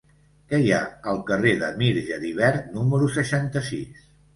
Què 0.53 0.59
hi 0.63 0.71
ha 0.77 0.79
al 1.11 1.21
carrer 1.29 1.53
de 1.61 1.71
Mir 1.85 1.93
Geribert 2.11 2.77
número 2.81 3.15
seixanta-sis? 3.23 4.07